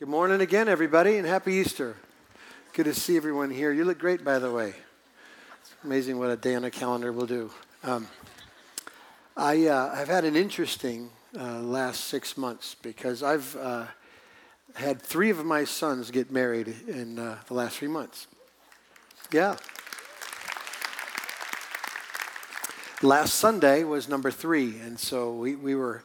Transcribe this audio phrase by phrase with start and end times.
[0.00, 1.94] Good morning again, everybody, and happy Easter.
[2.72, 3.70] Good to see everyone here.
[3.70, 4.72] You look great, by the way.
[5.60, 7.50] It's amazing what a day on a calendar will do.
[7.84, 8.08] Um,
[9.36, 13.88] I, uh, I've had an interesting uh, last six months because I've uh,
[14.74, 18.26] had three of my sons get married in uh, the last three months.
[19.30, 19.56] Yeah.
[23.02, 26.04] Last Sunday was number three, and so we, we were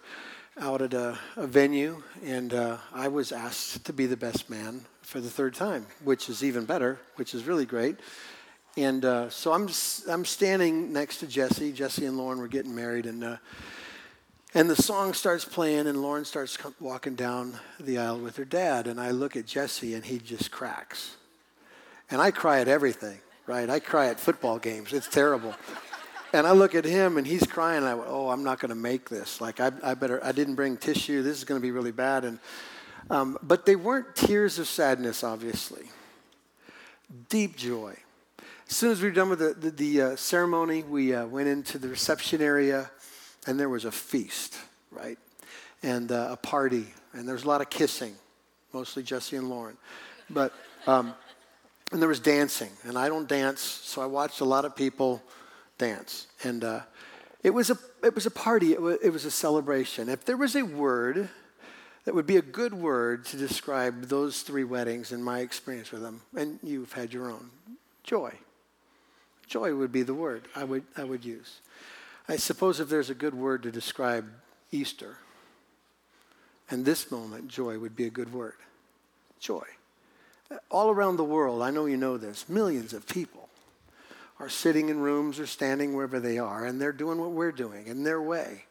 [0.59, 4.85] out at a, a venue, and uh, I was asked to be the best man
[5.01, 7.97] for the third time, which is even better, which is really great.
[8.77, 9.69] And uh, so I'm
[10.09, 11.71] I'm standing next to Jesse.
[11.71, 13.37] Jesse and Lauren were getting married, and uh,
[14.53, 18.87] and the song starts playing, and Lauren starts walking down the aisle with her dad,
[18.87, 21.17] and I look at Jesse, and he just cracks.
[22.09, 23.69] And I cry at everything, right?
[23.69, 24.93] I cry at football games.
[24.93, 25.55] It's terrible.
[26.35, 27.83] And I look at him and he's crying.
[27.85, 29.39] I went, oh, I'm not going to make this.
[29.39, 31.21] Like, I, I, better, I didn't bring tissue.
[31.21, 32.25] This is going to be really bad.
[32.25, 32.39] And,
[33.09, 35.85] um, but they weren't tears of sadness, obviously.
[37.29, 37.95] Deep joy.
[38.67, 41.47] As soon as we were done with the, the, the uh, ceremony, we uh, went
[41.47, 42.91] into the reception area
[43.47, 44.57] and there was a feast,
[44.91, 45.17] right?
[45.83, 46.87] And uh, a party.
[47.13, 48.13] And there was a lot of kissing,
[48.73, 49.77] mostly Jesse and Lauren.
[50.29, 50.51] But,
[50.85, 51.13] um,
[51.93, 52.71] and there was dancing.
[52.83, 55.23] And I don't dance, so I watched a lot of people
[55.77, 56.27] dance.
[56.43, 56.81] And uh,
[57.43, 60.09] it, was a, it was a party, it was, it was a celebration.
[60.09, 61.29] If there was a word
[62.05, 66.01] that would be a good word to describe those three weddings and my experience with
[66.01, 67.49] them, and you've had your own,
[68.03, 68.31] joy.
[69.47, 71.59] Joy would be the word I would, I would use.
[72.27, 74.25] I suppose if there's a good word to describe
[74.71, 75.17] Easter,
[76.69, 78.55] and this moment, joy would be a good word.
[79.39, 79.65] Joy.
[80.71, 83.49] All around the world, I know you know this, millions of people
[84.39, 87.87] are sitting in rooms or standing wherever they are, and they're doing what we're doing
[87.87, 88.65] in their way.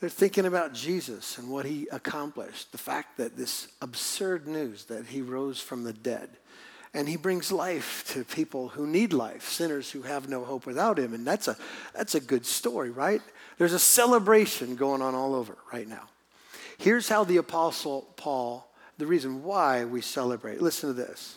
[0.00, 5.06] They're thinking about Jesus and what he accomplished, the fact that this absurd news that
[5.06, 6.28] he rose from the dead.
[6.94, 10.98] And he brings life to people who need life, sinners who have no hope without
[10.98, 11.14] him.
[11.14, 11.56] And that's a,
[11.94, 13.22] that's a good story, right?
[13.58, 16.08] There's a celebration going on all over right now.
[16.78, 18.68] Here's how the Apostle Paul,
[18.98, 20.60] the reason why we celebrate.
[20.60, 21.36] Listen to this.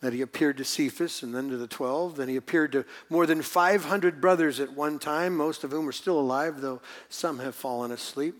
[0.00, 2.16] that he appeared to Cephas and then to the 12.
[2.16, 5.92] Then he appeared to more than 500 brothers at one time, most of whom are
[5.92, 8.34] still alive, though some have fallen asleep.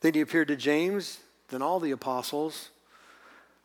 [0.00, 1.18] Then he appeared to James,
[1.48, 2.68] then all the apostles.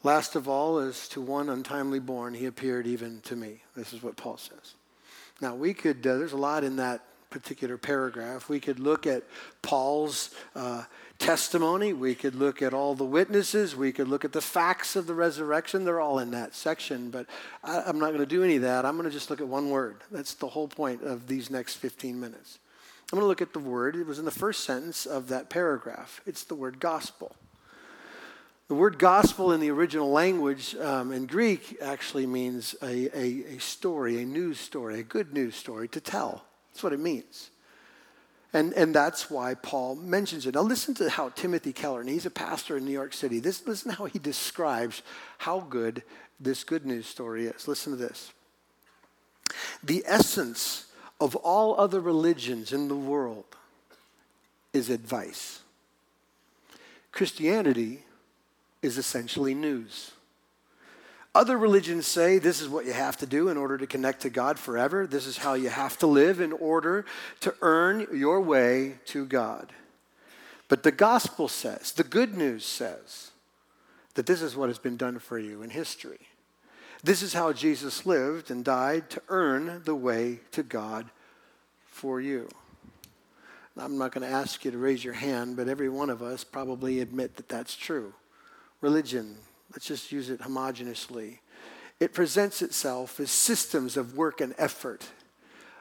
[0.01, 3.61] Last of all, as to one untimely born, he appeared even to me.
[3.75, 4.75] This is what Paul says.
[5.41, 8.47] Now, we could, uh, there's a lot in that particular paragraph.
[8.47, 9.23] We could look at
[9.61, 10.83] Paul's uh,
[11.23, 11.93] testimony.
[11.93, 13.77] We could look at all the witnesses.
[13.77, 15.85] We could look at the facts of the resurrection.
[15.85, 17.27] They're all in that section, but
[17.63, 18.85] I, am not going to do any of that.
[18.85, 20.01] I'm going to just look at one word.
[20.11, 22.59] That's the whole point of these next 15 minutes.
[23.09, 23.95] I'm going to look at the word.
[23.95, 26.19] It was in the first sentence of that paragraph.
[26.25, 27.33] It's the word gospel.
[28.67, 33.59] The word gospel in the original language um, in Greek actually means a, a, a
[33.59, 36.43] story, a news story, a good news story to tell.
[36.73, 37.49] That's what it means.
[38.53, 40.53] And, and that's why Paul mentions it.
[40.53, 43.65] Now, listen to how Timothy Keller, and he's a pastor in New York City, this,
[43.65, 45.01] listen how he describes
[45.39, 46.03] how good
[46.39, 47.67] this good news story is.
[47.67, 48.31] Listen to this.
[49.83, 50.85] The essence
[51.19, 53.45] of all other religions in the world
[54.71, 55.61] is advice.
[57.11, 58.03] Christianity
[58.81, 60.11] is essentially news.
[61.35, 64.29] Other religions say this is what you have to do in order to connect to
[64.29, 65.07] God forever.
[65.07, 67.05] This is how you have to live in order
[67.39, 69.73] to earn your way to God.
[70.69, 73.31] But the gospel says, the good news says,
[74.13, 76.19] that this is what has been done for you in history.
[77.03, 81.09] This is how Jesus lived and died to earn the way to God
[81.87, 82.47] for you.
[83.75, 86.43] I'm not going to ask you to raise your hand, but every one of us
[86.43, 88.13] probably admit that that's true.
[88.81, 89.37] Religion,
[89.73, 91.39] Let's just use it homogeneously.
[91.99, 95.05] It presents itself as systems of work and effort,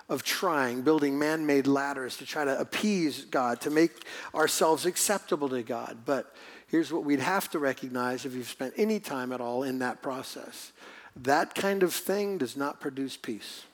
[0.09, 4.05] of trying, building man made ladders to try to appease God, to make
[4.35, 5.99] ourselves acceptable to God.
[6.05, 6.35] But
[6.69, 10.03] here's what we'd have to recognize if you've spent any time at all in that
[10.03, 10.73] process
[11.17, 13.65] that kind of thing does not produce peace,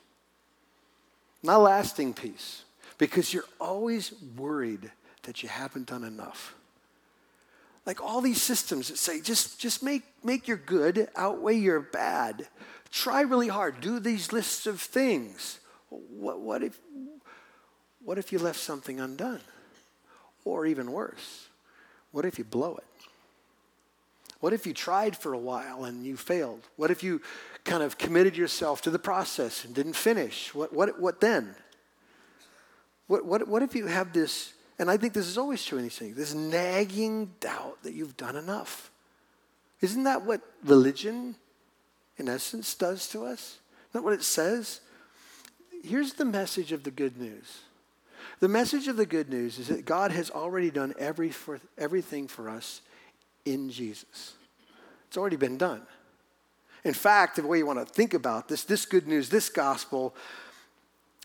[1.41, 2.63] not lasting peace,
[2.97, 4.91] because you're always worried
[5.23, 6.55] that you haven't done enough.
[7.89, 12.47] Like all these systems that say just, just make, make your good outweigh your bad.
[12.91, 13.81] Try really hard.
[13.81, 15.59] Do these lists of things.
[15.89, 16.77] What, what, if,
[18.05, 19.39] what if you left something undone?
[20.45, 21.47] Or even worse,
[22.11, 22.85] what if you blow it?
[24.39, 26.61] What if you tried for a while and you failed?
[26.75, 27.23] What if you
[27.63, 30.53] kind of committed yourself to the process and didn't finish?
[30.53, 31.55] What, what, what then?
[33.07, 35.83] What, what, what if you have this, and I think this is always true in
[35.83, 38.89] these things, this nagging doubt that you've done enough?
[39.81, 41.35] Isn't that what religion,
[42.17, 43.59] in essence, does to us?
[43.89, 44.79] Isn't that what it says?
[45.83, 47.59] Here's the message of the good news.
[48.39, 52.27] The message of the good news is that God has already done every for, everything
[52.27, 52.81] for us
[53.45, 54.33] in Jesus.
[55.07, 55.81] It's already been done.
[56.85, 60.15] In fact, the way you want to think about this, this good news, this gospel,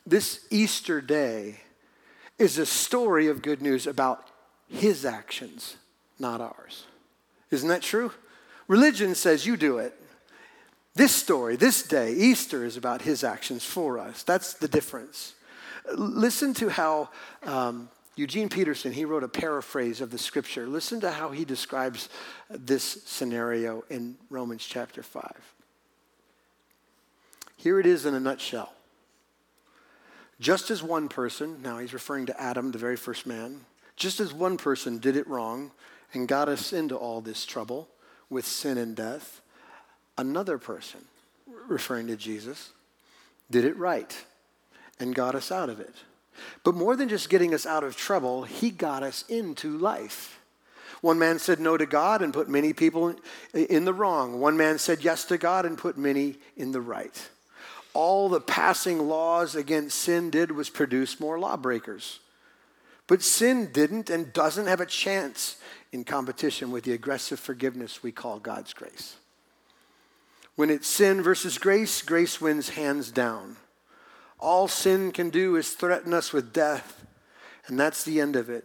[0.05, 1.61] this Easter day
[2.39, 4.29] is a story of good news about
[4.69, 5.77] his actions,
[6.19, 6.85] not ours.
[7.51, 8.13] Isn't that true?
[8.67, 9.95] Religion says you do it.
[10.95, 14.23] This story, this day, Easter, is about his actions for us.
[14.23, 15.35] That's the difference.
[15.97, 17.11] Listen to how
[17.43, 20.67] um, Eugene Peterson, he wrote a paraphrase of the scripture.
[20.67, 22.09] Listen to how he describes
[22.49, 25.33] this scenario in Romans chapter 5.
[27.57, 28.73] Here it is in a nutshell.
[30.41, 33.61] Just as one person, now he's referring to Adam, the very first man,
[33.97, 35.71] just as one person did it wrong
[36.13, 37.89] and got us into all this trouble
[38.29, 39.41] with sin and death,
[40.19, 41.01] another person,
[41.69, 42.73] referring to Jesus,
[43.51, 44.25] did it right
[44.99, 45.95] and got us out of it.
[46.65, 50.41] But more than just getting us out of trouble, he got us into life.
[51.01, 53.15] One man said no to God and put many people
[53.53, 54.41] in the wrong.
[54.41, 57.29] One man said yes to God and put many in the right
[57.95, 62.19] all the passing laws against sin did was produce more lawbreakers.
[63.07, 65.57] But sin didn't and doesn't have a chance
[65.93, 69.17] in competition with the aggressive forgiveness we call God's grace.
[70.57, 73.57] When it's sin versus grace, grace wins hands down.
[74.41, 77.05] All sin can do is threaten us with death,
[77.67, 78.65] and that's the end of it.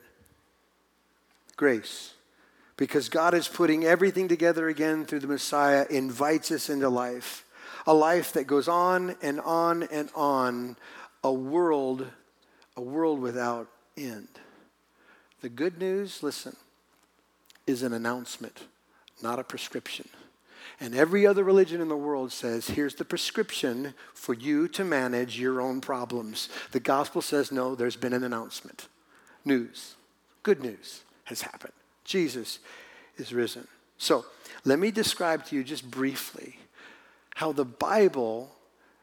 [1.56, 2.14] Grace.
[2.78, 7.44] Because God is putting everything together again through the Messiah, invites us into life
[7.86, 10.76] a life that goes on and on and on,
[11.24, 12.08] a world,
[12.76, 13.68] a world without
[13.98, 14.28] end.
[15.42, 16.56] The good news, listen,
[17.66, 18.66] is an announcement,
[19.22, 20.10] not a prescription.
[20.82, 25.40] And every other religion in the world says, here's the prescription for you to manage
[25.40, 26.48] your own problems.
[26.72, 28.88] The gospel says, no, there's been an announcement.
[29.44, 29.96] News,
[30.44, 31.74] good news has happened.
[32.06, 32.60] Jesus
[33.18, 33.68] is risen.
[33.98, 34.26] So
[34.64, 36.60] let me describe to you just briefly
[37.40, 38.52] how the Bible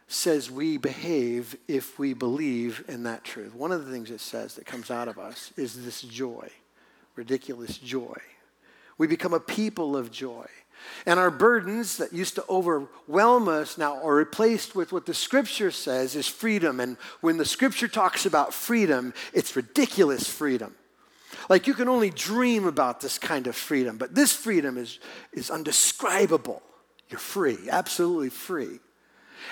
[0.09, 3.55] says we behave if we believe in that truth.
[3.55, 6.51] One of the things it says that comes out of us is this joy,
[7.15, 8.19] ridiculous joy.
[8.99, 10.45] We become a people of joy.
[11.07, 15.71] And our burdens that used to overwhelm us now are replaced with what the scripture
[15.71, 16.79] says is freedom.
[16.79, 20.75] And when the scripture talks about freedom, it's ridiculous freedom.
[21.49, 24.99] Like you can only dream about this kind of freedom, but this freedom is,
[25.33, 26.61] is undescribable.
[27.09, 28.81] You're free, absolutely free.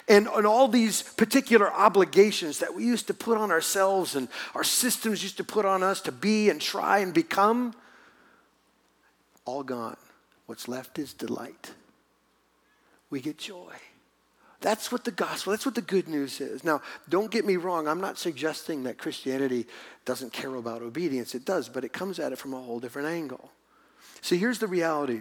[0.08, 4.64] And, and all these particular obligations that we used to put on ourselves and our
[4.64, 7.74] systems used to put on us to be and try and become,
[9.44, 9.96] all gone.
[10.46, 11.73] What's left is delight.
[13.11, 13.73] We get joy.
[14.61, 16.64] That's what the gospel, that's what the good news is.
[16.64, 19.66] Now, don't get me wrong, I'm not suggesting that Christianity
[20.06, 21.34] doesn't care about obedience.
[21.34, 23.52] It does, but it comes at it from a whole different angle.
[24.23, 25.20] See, here's the reality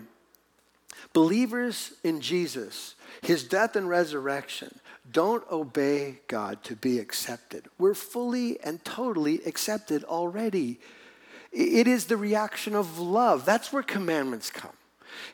[1.13, 4.79] Believers in Jesus, his death and resurrection,
[5.11, 7.65] don't obey God to be accepted.
[7.77, 10.79] We're fully and totally accepted already.
[11.51, 13.45] It is the reaction of love.
[13.45, 14.73] That's where commandments come.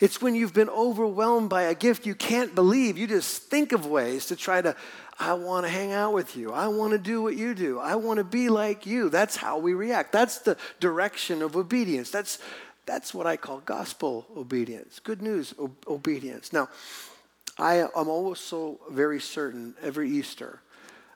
[0.01, 2.97] It's when you've been overwhelmed by a gift you can't believe.
[2.97, 4.75] You just think of ways to try to,
[5.17, 6.51] I want to hang out with you.
[6.51, 7.79] I want to do what you do.
[7.79, 9.09] I want to be like you.
[9.09, 10.11] That's how we react.
[10.11, 12.11] That's the direction of obedience.
[12.11, 12.39] That's,
[12.85, 16.53] that's what I call gospel obedience, good news o- obedience.
[16.53, 16.69] Now,
[17.57, 20.61] I am also very certain every Easter,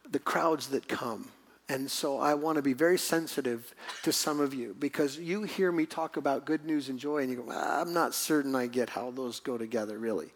[0.10, 1.30] the crowds that come,
[1.70, 5.72] and so I want to be very sensitive to some of you because you hear
[5.72, 8.68] me talk about good news and joy, and you go, ah, I'm not certain I
[8.68, 10.32] get how those go together, really.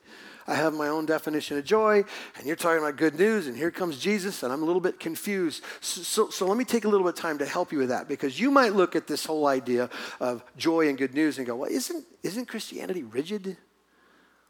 [0.50, 2.06] I have my own definition of joy,
[2.38, 4.98] and you're talking about good news, and here comes Jesus, and I'm a little bit
[4.98, 5.62] confused.
[5.82, 7.90] So, so, so, let me take a little bit of time to help you with
[7.90, 9.90] that, because you might look at this whole idea
[10.22, 13.58] of joy and good news and go, well, isn't, isn't Christianity rigid?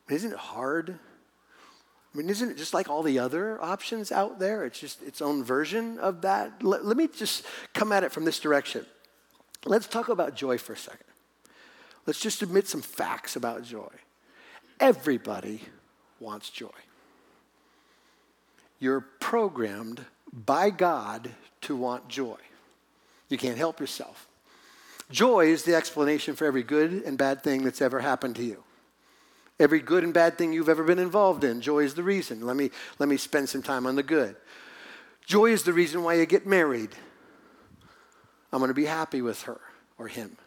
[0.07, 0.99] Isn't it hard?
[2.13, 4.65] I mean, isn't it just like all the other options out there?
[4.65, 6.63] It's just its own version of that.
[6.63, 8.85] Let, let me just come at it from this direction.
[9.65, 11.07] Let's talk about joy for a second.
[12.05, 13.89] let's just admit some facts about joy.
[14.79, 15.61] Everybody
[16.19, 16.69] wants joy.
[18.79, 21.31] You're programmed by God
[21.61, 22.37] to want joy.
[23.29, 24.27] You can't help yourself.
[25.09, 28.63] Joy is the explanation for every good and bad thing that's ever happened to you.
[29.59, 32.45] Every good and bad thing you've ever been involved in, joy is the reason.
[32.45, 32.69] Let me,
[32.99, 34.35] let me spend some time on the good.
[35.25, 36.91] Joy is the reason why you get married.
[38.51, 39.59] I'm going to be happy with her
[39.97, 40.37] or him.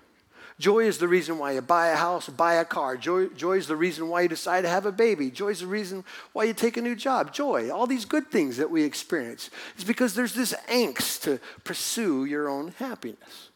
[0.60, 2.98] Joy is the reason why you buy a house, buy a car.
[2.98, 5.30] Joy, joy is the reason why you decide to have a baby.
[5.30, 7.32] Joy is the reason why you take a new job.
[7.32, 9.48] Joy, all these good things that we experience,
[9.78, 13.48] is because there's this angst to pursue your own happiness.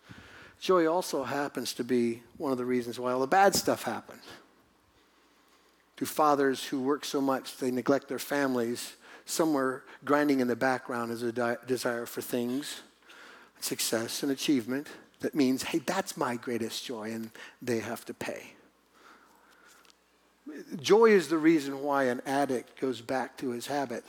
[0.61, 4.25] Joy also happens to be one of the reasons why all the bad stuff happens.
[5.99, 8.95] To fathers who work so much they neglect their families,
[9.27, 12.81] somewhere grinding in the background is a di- desire for things,
[13.61, 14.89] success, and achievement
[15.21, 17.31] that means, hey, that's my greatest joy, and
[17.63, 18.53] they have to pay.
[20.81, 24.05] Joy is the reason why an addict goes back to his habit.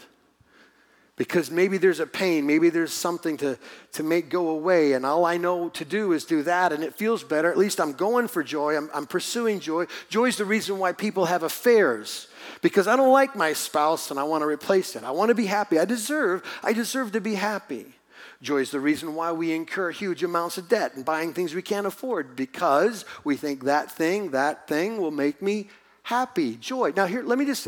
[1.18, 3.58] Because maybe there's a pain, maybe there's something to,
[3.94, 6.94] to make go away, and all I know to do is do that, and it
[6.94, 7.50] feels better.
[7.50, 9.86] At least I'm going for joy, I'm, I'm pursuing joy.
[10.10, 12.28] Joy is the reason why people have affairs.
[12.62, 15.04] Because I don't like my spouse and I want to replace it.
[15.04, 15.80] I want to be happy.
[15.80, 17.96] I deserve, I deserve to be happy.
[18.42, 21.62] Joy is the reason why we incur huge amounts of debt and buying things we
[21.62, 25.70] can't afford because we think that thing, that thing will make me
[26.04, 26.56] happy.
[26.56, 26.94] Joy.
[26.96, 27.68] Now, here, let me just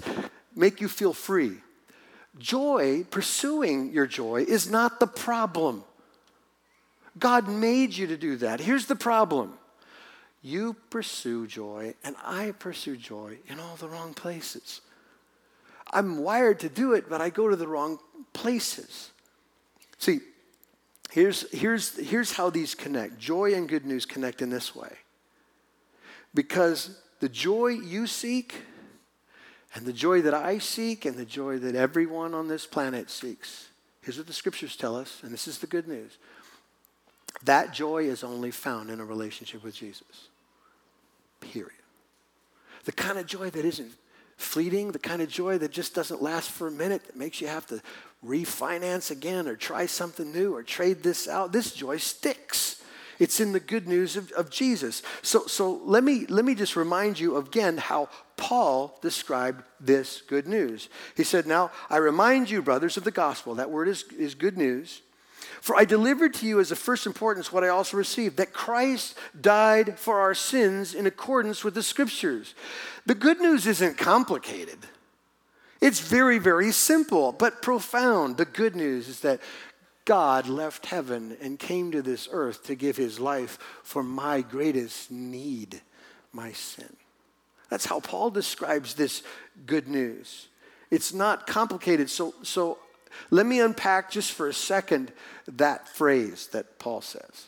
[0.55, 1.57] make you feel free.
[2.37, 5.83] Joy, pursuing your joy, is not the problem.
[7.17, 8.59] God made you to do that.
[8.59, 9.57] Here's the problem
[10.43, 14.81] you pursue joy, and I pursue joy in all the wrong places.
[15.91, 17.99] I'm wired to do it, but I go to the wrong
[18.33, 19.11] places.
[19.97, 20.19] See,
[21.11, 24.93] Here's, here's, here's how these connect joy and good news connect in this way.
[26.33, 28.63] Because the joy you seek,
[29.73, 33.69] and the joy that I seek, and the joy that everyone on this planet seeks,
[34.01, 36.17] here's what the scriptures tell us, and this is the good news.
[37.43, 40.29] That joy is only found in a relationship with Jesus.
[41.39, 41.71] Period.
[42.85, 43.91] The kind of joy that isn't
[44.37, 47.47] fleeting, the kind of joy that just doesn't last for a minute, that makes you
[47.47, 47.81] have to
[48.27, 51.51] refinance again or try something new or trade this out.
[51.51, 52.81] This joy sticks.
[53.19, 55.01] It's in the good news of, of Jesus.
[55.23, 60.47] So, so let, me, let me just remind you again how Paul described this good
[60.47, 60.89] news.
[61.15, 63.55] He said, Now I remind you, brothers, of the gospel.
[63.55, 65.01] That word is, is good news.
[65.61, 69.17] For I delivered to you as of first importance what I also received that Christ
[69.39, 72.53] died for our sins in accordance with the scriptures.
[73.05, 74.79] The good news isn't complicated.
[75.79, 78.37] It's very, very simple, but profound.
[78.37, 79.41] The good news is that
[80.05, 85.11] God left heaven and came to this earth to give his life for my greatest
[85.11, 85.81] need,
[86.31, 86.95] my sin.
[87.69, 89.21] That's how Paul describes this
[89.65, 90.47] good news.
[90.89, 92.09] It's not complicated.
[92.09, 92.77] So, so
[93.29, 95.11] let me unpack just for a second
[95.47, 97.47] that phrase that Paul says.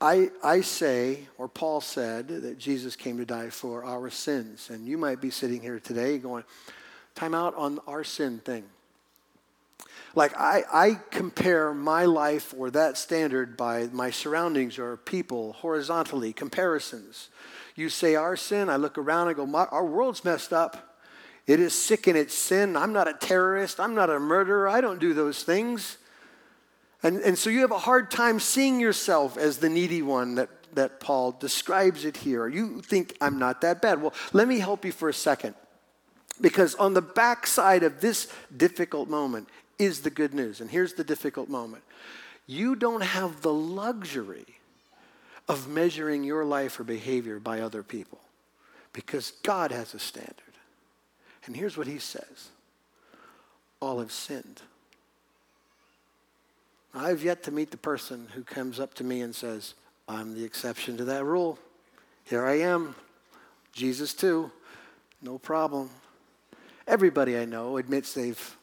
[0.00, 4.70] I, I say, or Paul said, that Jesus came to die for our sins.
[4.70, 6.44] And you might be sitting here today going,
[7.14, 8.64] time out on our sin thing.
[10.14, 16.32] Like, I, I compare my life or that standard by my surroundings or people horizontally,
[16.32, 17.28] comparisons.
[17.74, 20.96] You say our sin, I look around and go, our world's messed up.
[21.46, 22.76] It is sick in its sin.
[22.76, 23.80] I'm not a terrorist.
[23.80, 24.68] I'm not a murderer.
[24.68, 25.98] I don't do those things.
[27.02, 30.48] And, and so you have a hard time seeing yourself as the needy one that,
[30.74, 32.48] that Paul describes it here.
[32.48, 34.02] You think I'm not that bad.
[34.02, 35.54] Well, let me help you for a second.
[36.40, 40.60] Because on the backside of this difficult moment is the good news.
[40.60, 41.84] And here's the difficult moment
[42.46, 44.46] you don't have the luxury
[45.48, 48.18] of measuring your life or behavior by other people
[48.92, 50.34] because God has a standard.
[51.46, 52.50] And here's what he says
[53.80, 54.62] all have sinned.
[56.94, 59.74] I've yet to meet the person who comes up to me and says,
[60.08, 61.58] I'm the exception to that rule.
[62.24, 62.94] Here I am.
[63.72, 64.50] Jesus, too.
[65.22, 65.90] No problem.
[66.86, 68.56] Everybody I know admits they've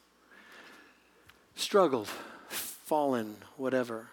[1.54, 2.08] struggled,
[2.48, 4.08] fallen, whatever.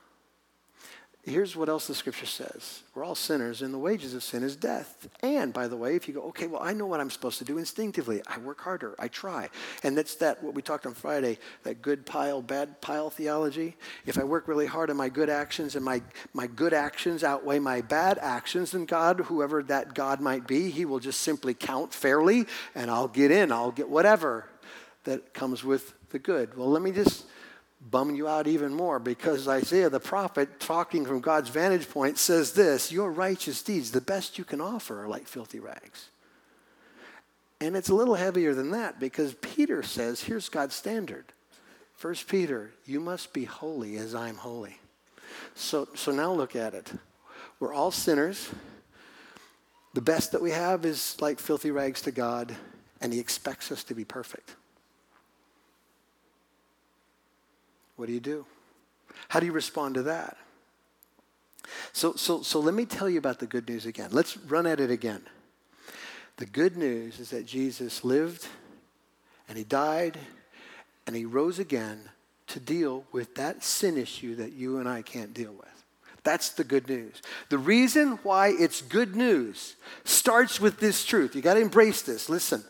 [1.25, 4.57] Here's what else the scripture says we're all sinners, and the wages of sin is
[4.57, 5.07] death.
[5.21, 7.45] And by the way, if you go, okay, well, I know what I'm supposed to
[7.45, 9.49] do instinctively, I work harder, I try.
[9.83, 13.77] And that's that, what we talked on Friday, that good pile, bad pile theology.
[14.05, 16.01] If I work really hard on my good actions and my,
[16.33, 20.83] my good actions outweigh my bad actions, then God, whoever that God might be, he
[20.83, 24.49] will just simply count fairly, and I'll get in, I'll get whatever
[25.05, 26.57] that comes with the good.
[26.57, 27.25] Well, let me just
[27.89, 32.53] bum you out even more because Isaiah the prophet, talking from God's vantage point, says
[32.53, 36.09] this Your righteous deeds, the best you can offer, are like filthy rags.
[37.59, 41.25] And it's a little heavier than that because Peter says, Here's God's standard.
[41.95, 44.77] First Peter, you must be holy as I'm holy.
[45.55, 46.91] So, so now look at it.
[47.59, 48.49] We're all sinners.
[49.93, 52.55] The best that we have is like filthy rags to God,
[52.99, 54.55] and He expects us to be perfect.
[57.95, 58.45] What do you do?
[59.29, 60.37] How do you respond to that?
[61.91, 64.09] So, so, so let me tell you about the good news again.
[64.11, 65.21] Let's run at it again.
[66.37, 68.47] The good news is that Jesus lived
[69.47, 70.17] and he died
[71.05, 72.09] and he rose again
[72.47, 75.67] to deal with that sin issue that you and I can't deal with.
[76.23, 77.21] That's the good news.
[77.49, 81.35] The reason why it's good news starts with this truth.
[81.35, 82.29] You got to embrace this.
[82.29, 82.63] Listen,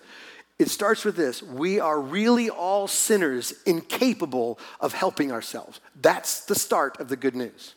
[0.60, 5.80] it starts with this we are really all sinners incapable of helping ourselves.
[6.00, 7.76] That's the start of the good news.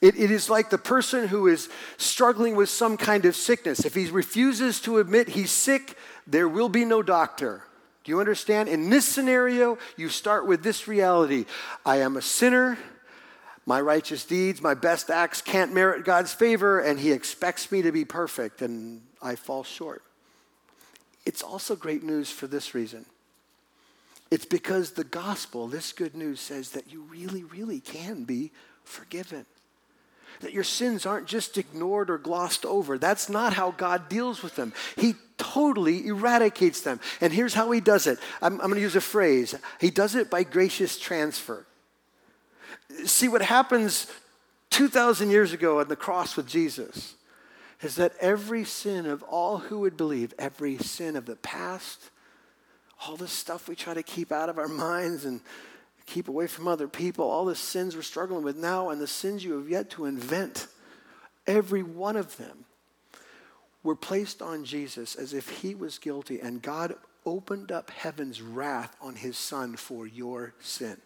[0.00, 3.84] It, it is like the person who is struggling with some kind of sickness.
[3.84, 7.62] If he refuses to admit he's sick, there will be no doctor.
[8.02, 8.68] Do you understand?
[8.68, 11.44] In this scenario, you start with this reality
[11.86, 12.78] I am a sinner.
[13.64, 17.92] My righteous deeds, my best acts can't merit God's favor, and He expects me to
[17.92, 20.02] be perfect, and I fall short.
[21.24, 23.06] It's also great news for this reason.
[24.30, 28.50] It's because the gospel, this good news, says that you really, really can be
[28.82, 29.44] forgiven.
[30.40, 32.96] That your sins aren't just ignored or glossed over.
[32.96, 34.72] That's not how God deals with them.
[34.96, 36.98] He totally eradicates them.
[37.20, 40.14] And here's how He does it I'm, I'm going to use a phrase He does
[40.14, 41.66] it by gracious transfer.
[43.04, 44.06] See, what happens
[44.70, 47.14] 2,000 years ago on the cross with Jesus
[47.82, 52.10] is that every sin of all who would believe, every sin of the past,
[53.06, 55.40] all the stuff we try to keep out of our minds and
[56.06, 59.44] keep away from other people, all the sins we're struggling with now, and the sins
[59.44, 60.68] you have yet to invent,
[61.46, 62.64] every one of them
[63.82, 66.94] were placed on Jesus as if he was guilty, and God
[67.26, 70.98] opened up heaven's wrath on his son for your sin.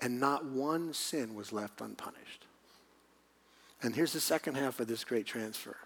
[0.00, 2.46] And not one sin was left unpunished.
[3.82, 5.76] And here's the second half of this great transfer.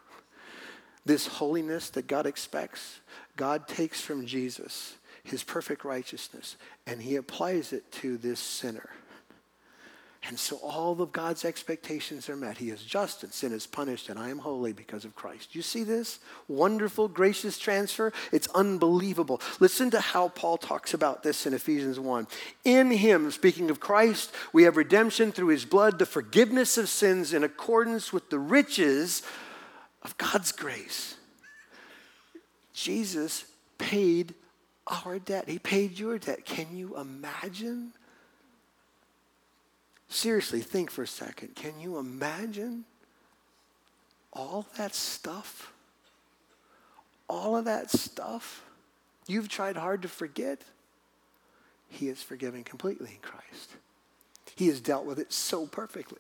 [1.04, 3.00] This holiness that God expects,
[3.36, 8.90] God takes from Jesus, his perfect righteousness, and he applies it to this sinner.
[10.22, 12.58] And so all of God's expectations are met.
[12.58, 15.54] He is just and sin is punished, and I am holy because of Christ.
[15.54, 18.12] You see this wonderful, gracious transfer?
[18.30, 19.40] It's unbelievable.
[19.60, 22.26] Listen to how Paul talks about this in Ephesians 1.
[22.64, 27.32] In him, speaking of Christ, we have redemption through his blood, the forgiveness of sins
[27.32, 29.22] in accordance with the riches
[30.02, 31.16] of God's grace.
[32.74, 33.46] Jesus
[33.78, 34.34] paid
[34.86, 36.44] our debt, he paid your debt.
[36.44, 37.92] Can you imagine?
[40.10, 41.54] Seriously, think for a second.
[41.54, 42.84] Can you imagine
[44.32, 45.72] all that stuff?
[47.28, 48.64] All of that stuff
[49.28, 50.62] you've tried hard to forget?
[51.88, 53.70] He is forgiven completely in Christ.
[54.56, 56.18] He has dealt with it so perfectly.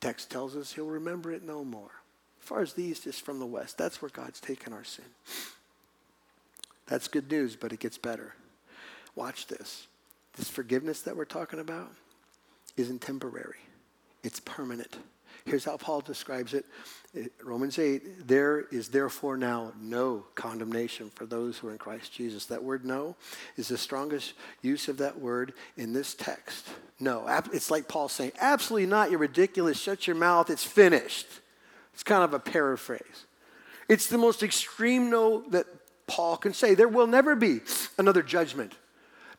[0.00, 1.90] The text tells us he'll remember it no more.
[2.40, 5.04] As far as the east is from the west, that's where God's taken our sin.
[6.88, 8.34] That's good news, but it gets better.
[9.14, 9.86] Watch this.
[10.36, 11.92] This forgiveness that we're talking about,
[12.76, 13.60] isn't temporary,
[14.22, 14.96] it's permanent.
[15.44, 16.64] Here's how Paul describes it
[17.16, 22.12] uh, Romans 8 there is therefore now no condemnation for those who are in Christ
[22.12, 22.46] Jesus.
[22.46, 23.16] That word no
[23.56, 26.68] is the strongest use of that word in this text.
[27.00, 31.26] No, it's like Paul saying, absolutely not, you're ridiculous, shut your mouth, it's finished.
[31.92, 33.26] It's kind of a paraphrase.
[33.88, 35.66] It's the most extreme no that
[36.06, 36.74] Paul can say.
[36.74, 37.60] There will never be
[37.98, 38.74] another judgment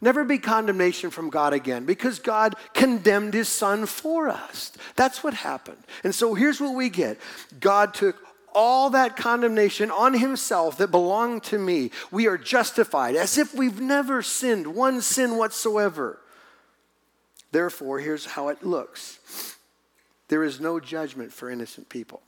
[0.04, 4.72] never be condemnation from God again because God condemned his son for us.
[4.96, 5.84] That's what happened.
[6.04, 7.18] And so here's what we get
[7.60, 8.18] God took
[8.54, 11.90] all that condemnation on himself that belonged to me.
[12.12, 16.20] We are justified as if we've never sinned one sin whatsoever.
[17.52, 19.58] Therefore, here's how it looks
[20.28, 22.22] there is no judgment for innocent people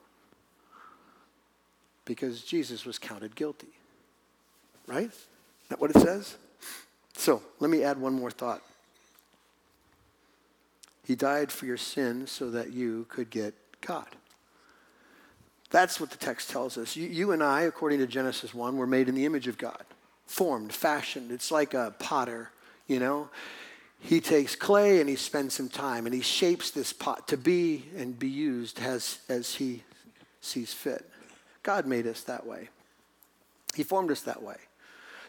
[2.06, 3.68] because Jesus was counted guilty.
[4.88, 5.10] Right?
[5.10, 6.38] Is that what it says?
[7.18, 8.62] So let me add one more thought.
[11.06, 14.08] He died for your sin so that you could get God.
[15.70, 16.96] That's what the text tells us.
[16.96, 19.84] You, you, and I, according to Genesis 1, were made in the image of God,
[20.26, 21.32] formed, fashioned.
[21.32, 22.52] It's like a potter,
[22.88, 23.30] you know.
[24.00, 27.86] He takes clay and he spends some time and he shapes this pot to be
[27.98, 29.84] and be used as, as he
[30.42, 31.10] sees fit.
[31.64, 32.70] God made us that way,
[33.74, 34.58] He formed us that way.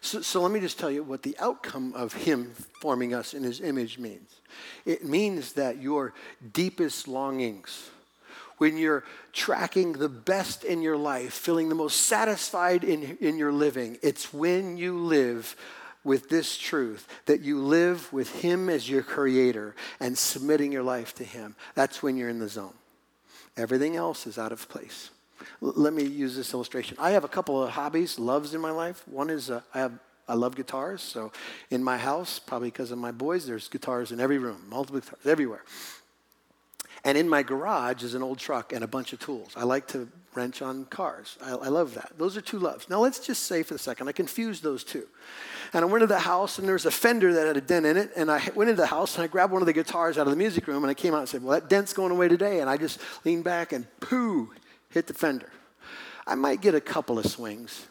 [0.01, 3.43] So, so let me just tell you what the outcome of Him forming us in
[3.43, 4.41] His image means.
[4.85, 6.15] It means that your
[6.53, 7.91] deepest longings,
[8.59, 13.53] when you're tracking the best in your life, feeling the most satisfied in, in your
[13.53, 15.57] living, it's when you live
[16.05, 21.15] with this truth that you live with Him as your creator and submitting your life
[21.17, 21.57] to Him.
[21.75, 22.75] That's when you're in the zone.
[23.57, 25.11] Everything else is out of place.
[25.63, 26.97] L- let me use this illustration.
[27.01, 29.07] I have a couple of hobbies, loves in my life.
[29.07, 29.93] One is uh, I have
[30.29, 31.31] I love guitars, so
[31.71, 35.25] in my house, probably because of my boys, there's guitars in every room, multiple guitars
[35.25, 35.63] everywhere.
[37.05, 39.53] And in my garage is an old truck and a bunch of tools.
[39.55, 41.39] I like to wrench on cars.
[41.41, 42.13] I, I, love that.
[42.19, 42.91] Those are two loves.
[42.91, 45.07] Now let's just say for a second, I confused those two.
[45.73, 47.87] And I went into the house and there was a fender that had a dent
[47.87, 48.11] in it.
[48.17, 50.31] And I went into the house and I grabbed one of the guitars out of
[50.31, 52.61] the music room and I came out and said, Well, that dent's going away today.
[52.61, 54.53] And I just leaned back and pooh,
[54.97, 55.51] hit the fender.
[56.27, 57.87] I might get a couple of swings,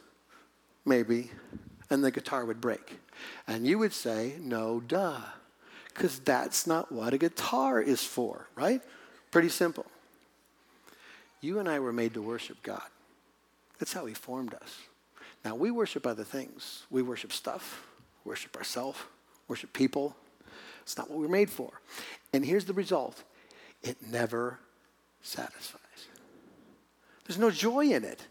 [0.85, 1.29] maybe,
[1.89, 2.99] and the guitar would break.
[3.47, 5.21] And you would say, No, duh,
[5.93, 8.81] because that's not what a guitar is for, right?
[9.29, 9.85] Pretty simple.
[11.41, 12.89] You and I were made to worship God.
[13.77, 14.79] That's how He formed us.
[15.45, 16.87] Now, we worship other things.
[16.89, 17.85] We worship stuff,
[18.23, 18.97] worship ourselves,
[19.47, 20.15] worship people.
[20.81, 21.69] It's not what we're made for.
[22.33, 23.23] And here's the result
[23.83, 24.57] it never
[25.21, 25.84] satisfies.
[27.25, 28.25] There's no joy in it.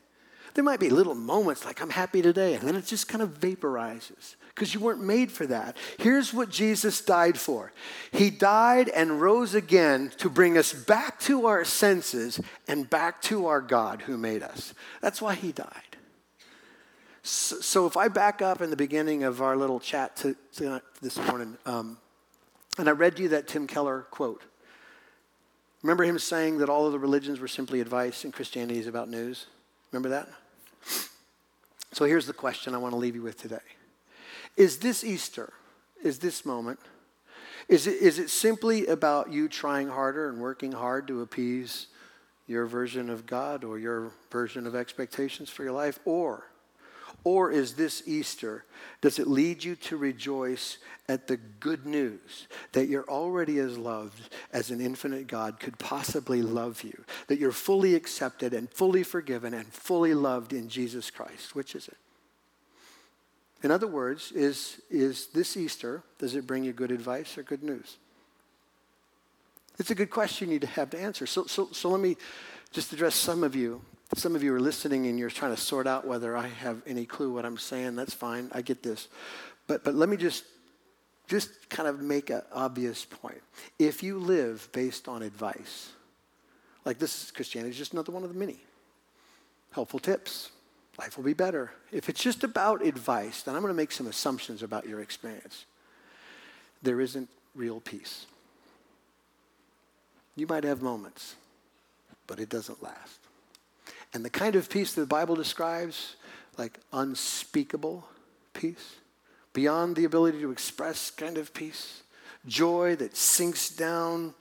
[0.55, 3.41] There might be little moments like, I'm happy today, and then it just kind of
[3.41, 5.77] vaporizes because you weren't made for that.
[5.99, 7.73] Here's what Jesus died for
[8.13, 13.47] He died and rose again to bring us back to our senses and back to
[13.47, 14.75] our God who made us.
[15.03, 15.97] That's why He died.
[17.25, 20.81] So, so if I back up in the beginning of our little chat to, to
[21.03, 21.99] this morning, um,
[22.79, 24.43] and I read you that Tim Keller quote.
[25.85, 29.11] Remember him saying that all of the religions were simply advice and Christianity is about
[29.11, 29.49] news?
[29.93, 30.29] Remember that?
[31.93, 33.59] So here's the question I want to leave you with today
[34.57, 35.53] Is this Easter,
[36.03, 36.81] is this moment,
[37.69, 41.89] is it, is it simply about you trying harder and working hard to appease
[42.47, 45.99] your version of God or your version of expectations for your life?
[46.07, 46.47] Or
[47.25, 48.65] or is this Easter,
[49.01, 50.77] does it lead you to rejoice
[51.09, 56.43] at the good news that you're already as loved as an infinite God could possibly
[56.43, 57.05] love you?
[57.29, 61.55] That you're fully accepted and fully forgiven and fully loved in Jesus Christ?
[61.55, 61.97] Which is it?
[63.63, 67.63] In other words, is, is this Easter, does it bring you good advice or good
[67.63, 67.97] news?
[69.79, 71.27] It's a good question you need to have to answer.
[71.27, 72.17] So, so, so let me
[72.73, 73.81] just address some of you
[74.17, 77.07] some of you are listening and you're trying to sort out whether I have any
[77.07, 77.97] clue what I'm saying.
[77.97, 78.51] That's fine.
[78.53, 79.09] I get this.
[79.67, 80.45] But, but let me just,
[81.29, 83.43] just kind of make an obvious point.
[83.79, 85.91] If you live based on advice,
[86.85, 88.59] like this is Christianity is just another one of the many
[89.73, 90.51] helpful tips.
[90.99, 91.73] Life will be better.
[91.91, 95.67] If it's just about advice, then I'm going to make some assumptions about your experience.
[96.83, 98.27] There isn't real peace.
[100.37, 101.35] You might have moments,
[102.27, 103.24] but it doesn't last.
[104.15, 106.15] And the kind of peace that the Bible describes,
[106.57, 108.07] like unspeakable
[108.55, 108.95] peace,
[109.53, 112.03] beyond the ability to express kind of peace,
[112.47, 114.35] joy that sinks down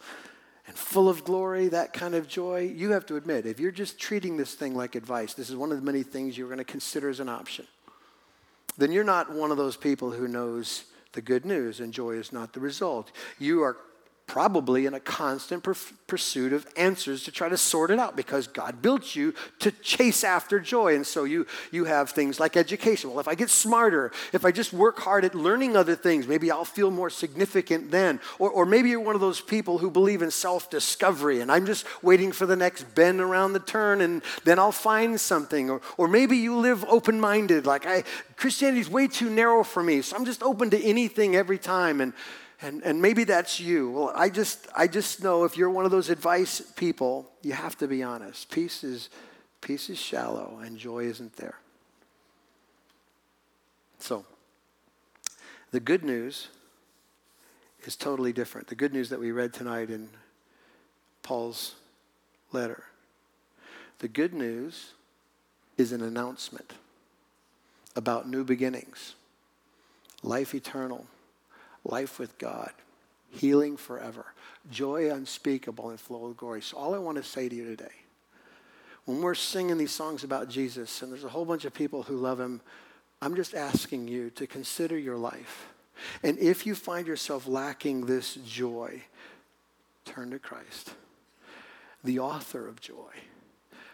[0.68, 4.00] and full of glory, that kind of joy, you have to admit, if you're just
[4.00, 6.64] treating this thing like advice, this is one of the many things you're going to
[6.64, 7.68] consider as an option,
[8.78, 12.32] then you're not one of those people who knows the good news and joy is
[12.32, 13.12] not the result.
[13.40, 13.78] You are
[14.34, 15.63] probably in a constant
[16.08, 20.24] pursuit of answers to try to sort it out because God built you to chase
[20.24, 20.96] after joy.
[20.96, 23.12] And so you, you have things like education.
[23.12, 26.50] Well, if I get smarter, if I just work hard at learning other things, maybe
[26.50, 28.19] I'll feel more significant then.
[28.39, 31.67] Or, or maybe you're one of those people who believe in self discovery and I'm
[31.67, 35.69] just waiting for the next bend around the turn and then I'll find something.
[35.69, 38.04] Or, or maybe you live open minded, like I,
[38.36, 42.02] Christianity is way too narrow for me, so I'm just open to anything every time.
[42.02, 42.13] And
[42.63, 43.91] and, and maybe that's you.
[43.91, 47.78] Well, I just, I just know if you're one of those advice people, you have
[47.80, 48.49] to be honest.
[48.49, 49.10] Peace is,
[49.60, 51.60] peace is shallow and joy isn't there.
[53.99, 54.26] So,
[55.71, 56.47] the good news
[57.84, 58.67] is totally different.
[58.67, 60.10] The good news that we read tonight in
[61.21, 61.76] Paul's
[62.54, 62.84] letter.
[63.99, 64.91] The good news
[65.78, 66.73] is an announcement
[67.95, 69.15] about new beginnings,
[70.21, 71.08] life eternal,
[71.84, 72.72] life with God,
[73.30, 74.26] healing forever,
[74.72, 76.62] joy unspeakable and flow of glory.
[76.62, 77.91] So, all I want to say to you today,
[79.06, 82.15] when we're singing these songs about Jesus, and there's a whole bunch of people who
[82.15, 82.62] love him,
[83.22, 85.67] I'm just asking you to consider your life.
[86.24, 89.04] And if you find yourself lacking this joy,
[90.06, 90.93] turn to Christ,
[92.04, 93.12] the author of joy.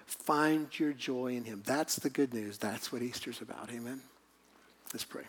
[0.06, 1.62] Find your joy in him.
[1.66, 2.58] That's the good news.
[2.58, 3.70] That's what Easter's about.
[3.72, 4.02] Amen.
[4.92, 5.26] Let's pray.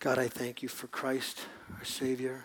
[0.00, 1.40] God, I thank you for Christ,
[1.76, 2.44] our Savior.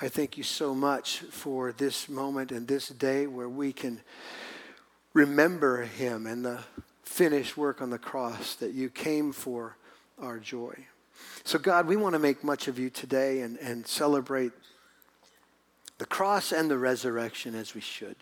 [0.00, 4.00] I thank you so much for this moment and this day where we can
[5.14, 6.58] remember him and the
[7.04, 9.76] finished work on the cross that you came for
[10.20, 10.74] our joy.
[11.44, 14.50] So, God, we want to make much of you today and, and celebrate
[15.98, 18.16] the cross and the resurrection as we should.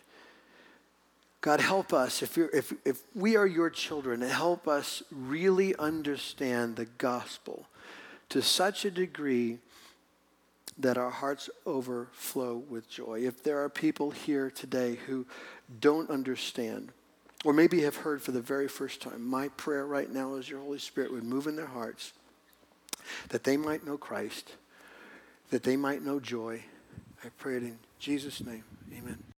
[1.40, 6.76] God, help us, if, you're, if, if we are your children, help us really understand
[6.76, 7.64] the gospel
[8.30, 9.58] to such a degree
[10.78, 13.20] that our hearts overflow with joy.
[13.26, 15.26] If there are people here today who
[15.80, 16.92] don't understand,
[17.44, 20.60] or maybe have heard for the very first time, my prayer right now is your
[20.60, 22.12] Holy Spirit would move in their hearts
[23.28, 24.54] that they might know Christ,
[25.50, 26.62] that they might know joy.
[27.24, 28.64] I pray it in Jesus' name.
[28.96, 29.29] Amen.